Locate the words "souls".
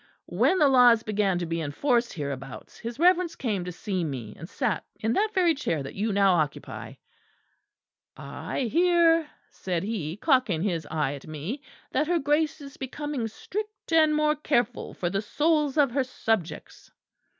15.21-15.77